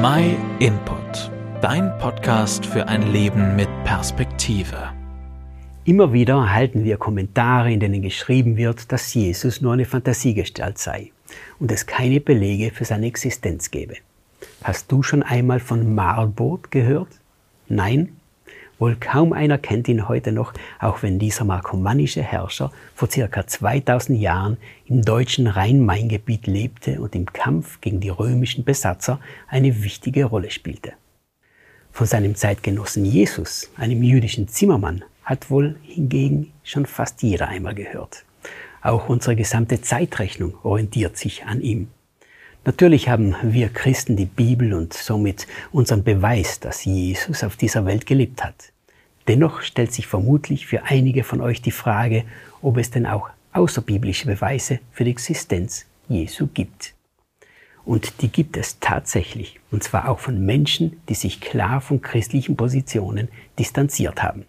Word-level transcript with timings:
My 0.00 0.36
Input, 0.60 1.32
dein 1.60 1.98
Podcast 1.98 2.64
für 2.64 2.86
ein 2.86 3.10
Leben 3.10 3.56
mit 3.56 3.68
Perspektive. 3.82 4.92
Immer 5.86 6.12
wieder 6.12 6.34
erhalten 6.34 6.84
wir 6.84 6.98
Kommentare, 6.98 7.72
in 7.72 7.80
denen 7.80 8.02
geschrieben 8.02 8.56
wird, 8.56 8.92
dass 8.92 9.12
Jesus 9.12 9.60
nur 9.60 9.72
eine 9.72 9.86
Fantasiegestalt 9.86 10.78
sei 10.78 11.10
und 11.58 11.72
es 11.72 11.86
keine 11.86 12.20
Belege 12.20 12.70
für 12.70 12.84
seine 12.84 13.06
Existenz 13.06 13.72
gebe. 13.72 13.94
Hast 14.62 14.92
du 14.92 15.02
schon 15.02 15.24
einmal 15.24 15.58
von 15.58 15.96
Marbot 15.96 16.70
gehört? 16.70 17.18
Nein? 17.68 18.20
Wohl 18.78 18.96
kaum 18.96 19.32
einer 19.32 19.58
kennt 19.58 19.88
ihn 19.88 20.08
heute 20.08 20.30
noch, 20.30 20.52
auch 20.78 21.02
wenn 21.02 21.18
dieser 21.18 21.44
markomannische 21.44 22.22
Herrscher 22.22 22.70
vor 22.94 23.10
circa 23.10 23.46
2000 23.46 24.20
Jahren 24.20 24.56
im 24.86 25.02
deutschen 25.02 25.48
Rhein-Main-Gebiet 25.48 26.46
lebte 26.46 27.00
und 27.00 27.14
im 27.16 27.26
Kampf 27.26 27.80
gegen 27.80 28.00
die 28.00 28.08
römischen 28.08 28.64
Besatzer 28.64 29.18
eine 29.48 29.82
wichtige 29.82 30.26
Rolle 30.26 30.50
spielte. 30.50 30.92
Von 31.90 32.06
seinem 32.06 32.36
Zeitgenossen 32.36 33.04
Jesus, 33.04 33.70
einem 33.76 34.02
jüdischen 34.04 34.46
Zimmermann, 34.46 35.02
hat 35.24 35.50
wohl 35.50 35.76
hingegen 35.82 36.52
schon 36.62 36.86
fast 36.86 37.22
jeder 37.22 37.48
einmal 37.48 37.74
gehört. 37.74 38.24
Auch 38.80 39.08
unsere 39.08 39.34
gesamte 39.34 39.80
Zeitrechnung 39.80 40.54
orientiert 40.62 41.16
sich 41.16 41.44
an 41.44 41.60
ihm. 41.60 41.88
Natürlich 42.64 43.08
haben 43.08 43.34
wir 43.42 43.68
Christen 43.68 44.16
die 44.16 44.26
Bibel 44.26 44.74
und 44.74 44.92
somit 44.92 45.46
unseren 45.72 46.04
Beweis, 46.04 46.60
dass 46.60 46.84
Jesus 46.84 47.42
auf 47.42 47.56
dieser 47.56 47.86
Welt 47.86 48.04
gelebt 48.04 48.44
hat. 48.44 48.72
Dennoch 49.26 49.62
stellt 49.62 49.92
sich 49.92 50.06
vermutlich 50.06 50.66
für 50.66 50.84
einige 50.84 51.24
von 51.24 51.40
euch 51.40 51.62
die 51.62 51.70
Frage, 51.70 52.24
ob 52.62 52.76
es 52.76 52.90
denn 52.90 53.06
auch 53.06 53.30
außerbiblische 53.52 54.26
Beweise 54.26 54.80
für 54.92 55.04
die 55.04 55.10
Existenz 55.10 55.86
Jesu 56.08 56.46
gibt. 56.46 56.94
Und 57.84 58.20
die 58.20 58.28
gibt 58.28 58.56
es 58.56 58.80
tatsächlich, 58.80 59.60
und 59.70 59.82
zwar 59.82 60.08
auch 60.08 60.18
von 60.18 60.44
Menschen, 60.44 61.00
die 61.08 61.14
sich 61.14 61.40
klar 61.40 61.80
von 61.80 62.02
christlichen 62.02 62.56
Positionen 62.56 63.28
distanziert 63.58 64.22
haben. 64.22 64.44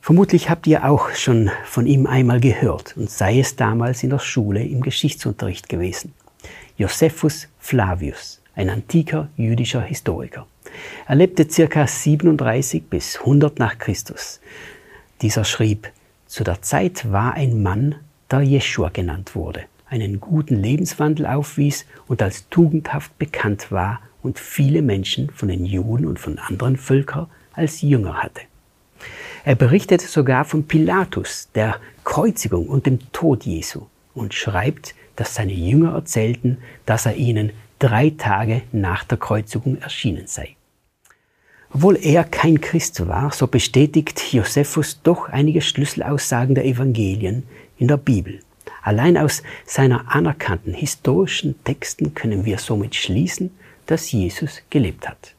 Vermutlich 0.00 0.48
habt 0.48 0.68
ihr 0.68 0.84
auch 0.84 1.10
schon 1.10 1.50
von 1.64 1.86
ihm 1.86 2.06
einmal 2.06 2.38
gehört 2.38 2.96
und 2.96 3.10
sei 3.10 3.40
es 3.40 3.56
damals 3.56 4.04
in 4.04 4.10
der 4.10 4.20
Schule 4.20 4.62
im 4.64 4.80
Geschichtsunterricht 4.80 5.68
gewesen. 5.68 6.12
Josephus 6.78 7.48
Flavius, 7.58 8.42
ein 8.54 8.68
antiker 8.68 9.30
jüdischer 9.36 9.80
Historiker. 9.80 10.46
Er 11.08 11.14
lebte 11.14 11.48
circa 11.48 11.86
37 11.86 12.84
bis 12.84 13.18
100 13.18 13.58
nach 13.58 13.78
Christus. 13.78 14.40
Dieser 15.22 15.44
schrieb, 15.44 15.90
zu 16.26 16.44
der 16.44 16.60
Zeit 16.60 17.10
war 17.10 17.32
ein 17.32 17.62
Mann, 17.62 17.94
der 18.30 18.42
Jeschua 18.42 18.90
genannt 18.90 19.34
wurde, 19.34 19.62
einen 19.88 20.20
guten 20.20 20.56
Lebenswandel 20.56 21.24
aufwies 21.24 21.86
und 22.08 22.20
als 22.20 22.46
tugendhaft 22.50 23.18
bekannt 23.18 23.72
war 23.72 24.00
und 24.22 24.38
viele 24.38 24.82
Menschen 24.82 25.30
von 25.30 25.48
den 25.48 25.64
Juden 25.64 26.04
und 26.04 26.18
von 26.18 26.38
anderen 26.38 26.76
Völkern 26.76 27.28
als 27.54 27.80
Jünger 27.80 28.22
hatte. 28.22 28.42
Er 29.46 29.54
berichtet 29.54 30.02
sogar 30.02 30.44
von 30.44 30.66
Pilatus, 30.66 31.48
der 31.54 31.76
Kreuzigung 32.04 32.66
und 32.66 32.84
dem 32.84 32.98
Tod 33.12 33.44
Jesu 33.44 33.86
und 34.12 34.34
schreibt, 34.34 34.94
dass 35.16 35.34
seine 35.34 35.52
Jünger 35.52 35.94
erzählten, 35.94 36.58
dass 36.84 37.06
er 37.06 37.16
ihnen 37.16 37.52
drei 37.78 38.10
Tage 38.10 38.62
nach 38.72 39.04
der 39.04 39.18
Kreuzigung 39.18 39.78
erschienen 39.78 40.26
sei. 40.26 40.56
Obwohl 41.70 41.98
er 42.00 42.24
kein 42.24 42.60
Christ 42.60 43.06
war, 43.06 43.32
so 43.32 43.46
bestätigt 43.46 44.32
Josephus 44.32 45.00
doch 45.02 45.28
einige 45.28 45.60
Schlüsselaussagen 45.60 46.54
der 46.54 46.64
Evangelien 46.64 47.42
in 47.78 47.88
der 47.88 47.96
Bibel. 47.98 48.40
Allein 48.82 49.18
aus 49.18 49.42
seiner 49.64 50.14
anerkannten 50.14 50.72
historischen 50.72 51.56
Texten 51.64 52.14
können 52.14 52.44
wir 52.44 52.58
somit 52.58 52.94
schließen, 52.94 53.50
dass 53.86 54.12
Jesus 54.12 54.62
gelebt 54.70 55.08
hat. 55.08 55.34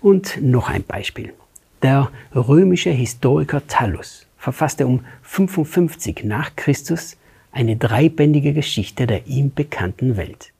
Und 0.00 0.40
noch 0.40 0.68
ein 0.68 0.82
Beispiel. 0.82 1.34
Der 1.82 2.10
römische 2.34 2.90
Historiker 2.90 3.66
Thallus 3.66 4.26
verfasste 4.38 4.86
um 4.86 5.04
55 5.22 6.24
nach 6.24 6.56
Christus 6.56 7.16
eine 7.58 7.74
dreibändige 7.74 8.52
Geschichte 8.52 9.08
der 9.08 9.26
ihm 9.26 9.52
bekannten 9.52 10.16
Welt. 10.16 10.52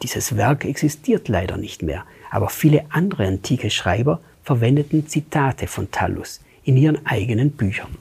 Dieses 0.00 0.38
Werk 0.38 0.64
existiert 0.64 1.28
leider 1.28 1.58
nicht 1.58 1.82
mehr, 1.82 2.06
aber 2.30 2.48
viele 2.48 2.86
andere 2.88 3.26
antike 3.26 3.68
Schreiber 3.68 4.22
verwendeten 4.42 5.06
Zitate 5.06 5.66
von 5.66 5.90
Thallus 5.90 6.40
in 6.64 6.78
ihren 6.78 7.04
eigenen 7.04 7.50
Büchern. 7.50 7.98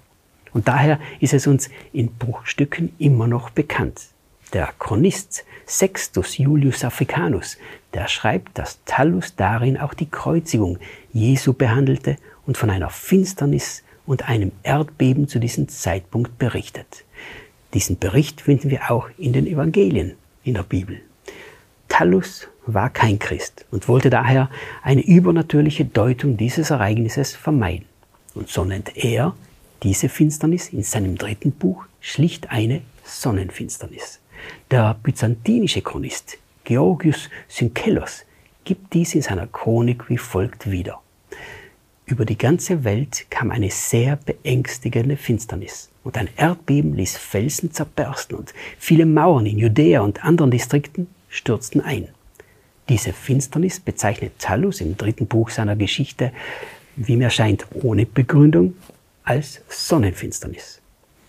Und 0.54 0.70
daher 0.70 1.02
ist 1.20 1.34
es 1.34 1.48
uns 1.48 1.70
in 1.92 2.14
Bruchstücken 2.14 2.94
immer 2.98 3.28
noch 3.28 3.50
bekannt. 3.50 4.00
Der 4.54 4.70
Chronist 4.80 5.44
Sextus 5.68 6.38
Julius 6.38 6.86
Africanus, 6.86 7.58
der 7.94 8.08
schreibt, 8.08 8.58
dass 8.58 8.80
Thallus 8.86 9.36
darin 9.36 9.78
auch 9.78 9.94
die 9.94 10.10
Kreuzigung 10.10 10.78
Jesu 11.12 11.52
behandelte 11.52 12.16
und 12.46 12.58
von 12.58 12.70
einer 12.70 12.90
Finsternis 12.90 13.84
und 14.06 14.30
einem 14.30 14.54
Erdbeben 14.64 15.28
zu 15.28 15.40
diesem 15.40 15.68
Zeitpunkt 15.68 16.38
berichtet. 16.38 17.04
Diesen 17.74 17.98
Bericht 17.98 18.42
finden 18.42 18.70
wir 18.70 18.92
auch 18.92 19.10
in 19.18 19.34
den 19.34 19.48
Evangelien 19.48 20.14
in 20.44 20.54
der 20.54 20.64
Bibel. 20.64 21.02
Thallus 21.88 22.48
war 22.66 22.90
kein 22.90 23.20
Christ 23.20 23.66
und 23.72 23.88
wollte 23.88 24.10
daher 24.10 24.50
eine 24.84 25.06
übernatürliche 25.06 25.86
Deutung 25.86 26.38
dieses 26.38 26.70
Ereignisses 26.70 27.36
vermeiden. 27.36 27.86
Und 28.36 28.50
so 28.50 28.64
nennt 28.64 28.96
er 28.96 29.36
diese 29.82 30.08
Finsternis 30.08 30.70
in 30.70 30.84
seinem 30.84 31.18
dritten 31.18 31.52
Buch 31.52 31.86
schlicht 32.00 32.52
eine 32.52 32.82
Sonnenfinsternis. 33.04 34.20
Der 34.72 34.96
byzantinische 35.02 35.82
Chronist 35.82 36.38
Georgius 36.64 37.30
Synkelos 37.48 38.24
gibt 38.64 38.94
dies 38.94 39.16
in 39.16 39.22
seiner 39.22 39.48
Chronik 39.48 40.10
wie 40.10 40.18
folgt 40.18 40.70
wieder. 40.72 41.02
Über 42.06 42.26
die 42.26 42.38
ganze 42.38 42.84
Welt 42.84 43.26
kam 43.30 43.52
eine 43.52 43.70
sehr 43.70 44.16
beängstigende 44.16 45.18
Finsternis 45.18 45.90
und 46.04 46.18
ein 46.18 46.30
Erdbeben 46.36 46.96
ließ 46.96 47.18
Felsen 47.18 47.72
zerbersten 47.72 48.38
und 48.38 48.54
viele 48.78 49.06
Mauern 49.06 49.46
in 49.46 49.58
Judäa 49.58 50.02
und 50.02 50.24
anderen 50.24 50.52
Distrikten 50.52 51.08
stürzten 51.30 51.82
ein. 51.82 52.10
Diese 52.90 53.14
Finsternis 53.14 53.80
bezeichnet 53.80 54.34
Thallus 54.40 54.82
im 54.82 54.98
dritten 54.98 55.28
Buch 55.28 55.50
seiner 55.50 55.76
Geschichte, 55.76 56.32
wie 56.96 57.16
mir 57.16 57.30
scheint, 57.30 57.66
ohne 57.74 58.06
Begründung, 58.06 58.76
als 59.24 59.62
Sonnenfinsternis. 59.70 60.82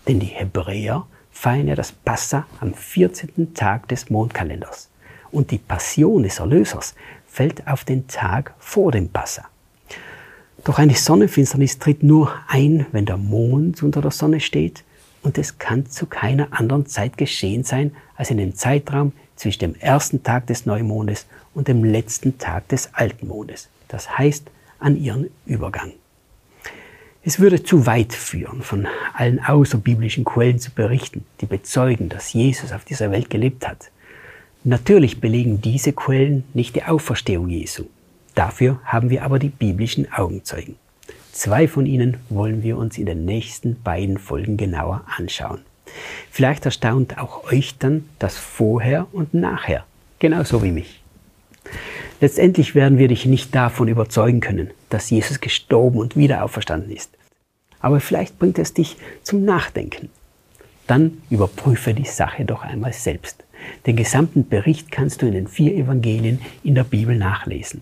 Denn 0.07 0.19
die 0.19 0.27
Hebräer 0.27 1.07
feiern 1.31 1.67
ja 1.67 1.75
das 1.75 1.91
Passa 1.91 2.45
am 2.59 2.73
14. 2.73 3.53
Tag 3.53 3.87
des 3.87 4.09
Mondkalenders. 4.09 4.89
Und 5.31 5.51
die 5.51 5.57
Passion 5.57 6.23
des 6.23 6.39
Erlösers 6.39 6.93
fällt 7.25 7.67
auf 7.67 7.83
den 7.83 8.07
Tag 8.07 8.53
vor 8.59 8.91
dem 8.91 9.09
Passa. 9.09 9.45
Doch 10.65 10.79
eine 10.79 10.95
Sonnenfinsternis 10.95 11.77
tritt 11.77 12.01
nur 12.01 12.33
ein, 12.47 12.87
wenn 12.91 13.05
der 13.05 13.17
Mond 13.17 13.83
unter 13.83 14.01
der 14.01 14.09
Sonne 14.09 14.39
steht 14.39 14.83
und 15.21 15.37
es 15.37 15.59
kann 15.59 15.85
zu 15.85 16.07
keiner 16.07 16.47
anderen 16.49 16.87
Zeit 16.87 17.19
geschehen 17.19 17.63
sein 17.63 17.91
als 18.15 18.31
in 18.31 18.37
dem 18.37 18.55
Zeitraum 18.55 19.11
zwischen 19.35 19.59
dem 19.59 19.75
ersten 19.75 20.23
Tag 20.23 20.47
des 20.47 20.65
Neumondes 20.65 21.27
und 21.53 21.67
dem 21.67 21.83
letzten 21.83 22.39
Tag 22.39 22.67
des 22.69 22.89
alten 22.95 23.27
Mondes. 23.27 23.69
Das 23.89 24.17
heißt 24.17 24.49
an 24.79 24.99
ihren 24.99 25.29
Übergang. 25.45 25.93
Es 27.23 27.39
würde 27.39 27.61
zu 27.61 27.85
weit 27.85 28.13
führen, 28.13 28.63
von 28.63 28.87
allen 29.13 29.39
außerbiblischen 29.45 30.25
Quellen 30.25 30.57
zu 30.57 30.71
berichten, 30.71 31.25
die 31.41 31.45
bezeugen, 31.45 32.09
dass 32.09 32.33
Jesus 32.33 32.71
auf 32.71 32.85
dieser 32.85 33.11
Welt 33.11 33.29
gelebt 33.29 33.67
hat. 33.67 33.91
Natürlich 34.63 35.21
belegen 35.21 35.61
diese 35.61 35.93
Quellen 35.93 36.43
nicht 36.55 36.75
die 36.75 36.83
Auferstehung 36.83 37.49
Jesu. 37.49 37.85
Dafür 38.35 38.79
haben 38.83 39.09
wir 39.09 39.23
aber 39.23 39.39
die 39.39 39.49
biblischen 39.49 40.11
Augenzeugen. 40.11 40.75
Zwei 41.31 41.67
von 41.67 41.85
ihnen 41.85 42.17
wollen 42.29 42.63
wir 42.63 42.77
uns 42.77 42.97
in 42.97 43.05
den 43.05 43.25
nächsten 43.25 43.81
beiden 43.81 44.17
Folgen 44.17 44.57
genauer 44.57 45.03
anschauen. 45.17 45.61
Vielleicht 46.29 46.65
erstaunt 46.65 47.17
auch 47.17 47.51
euch 47.51 47.77
dann 47.77 48.09
das 48.19 48.37
Vorher 48.37 49.07
und 49.13 49.33
Nachher, 49.33 49.85
genauso 50.19 50.63
wie 50.63 50.71
mich. 50.71 51.01
Letztendlich 52.21 52.75
werden 52.75 52.97
wir 52.97 53.07
dich 53.07 53.25
nicht 53.25 53.53
davon 53.53 53.87
überzeugen 53.87 54.39
können, 54.39 54.71
dass 54.89 55.09
Jesus 55.09 55.41
gestorben 55.41 55.99
und 55.99 56.15
wieder 56.15 56.43
auferstanden 56.43 56.91
ist. 56.91 57.11
Aber 57.79 57.99
vielleicht 57.99 58.39
bringt 58.39 58.57
es 58.59 58.73
dich 58.73 58.97
zum 59.23 59.43
Nachdenken. 59.43 60.09
Dann 60.87 61.21
überprüfe 61.29 61.93
die 61.93 62.05
Sache 62.05 62.45
doch 62.45 62.63
einmal 62.63 62.93
selbst. 62.93 63.43
Den 63.85 63.95
gesamten 63.95 64.47
Bericht 64.47 64.91
kannst 64.91 65.21
du 65.21 65.25
in 65.25 65.33
den 65.33 65.47
vier 65.47 65.73
Evangelien 65.75 66.41
in 66.63 66.75
der 66.75 66.83
Bibel 66.83 67.17
nachlesen. 67.17 67.81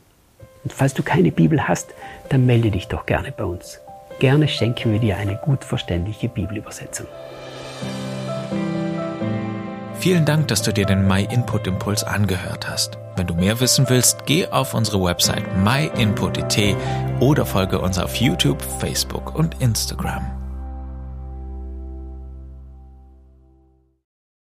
Und 0.64 0.74
falls 0.74 0.94
du 0.94 1.04
keine 1.04 1.32
Bibel 1.32 1.68
hast, 1.68 1.94
dann 2.30 2.46
melde 2.46 2.72
dich 2.72 2.88
doch 2.88 3.06
gerne 3.06 3.32
bei 3.32 3.44
uns. 3.44 3.80
Gerne 4.20 4.48
schenken 4.48 4.92
wir 4.92 5.00
dir 5.00 5.18
eine 5.18 5.36
gut 5.36 5.64
verständliche 5.64 6.30
Bibelübersetzung. 6.30 7.08
Vielen 10.00 10.26
Dank, 10.26 10.50
dass 10.50 10.62
du 10.62 10.74
dir 10.74 10.86
den 10.86 11.08
My 11.08 11.24
Input 11.24 11.66
Impuls 11.66 12.04
angehört 12.04 12.70
hast. 12.70 12.98
Wenn 13.16 13.28
du 13.28 13.36
mehr 13.36 13.60
wissen 13.60 13.86
willst, 13.90 14.26
geh 14.26 14.48
auf 14.48 14.74
unsere 14.74 15.02
Website 15.04 15.46
myinput.it 15.58 16.76
oder 17.20 17.46
folge 17.46 17.80
uns 17.80 17.98
auf 17.98 18.16
YouTube, 18.16 18.62
Facebook 18.80 19.36
und 19.36 19.62
Instagram. 19.62 20.43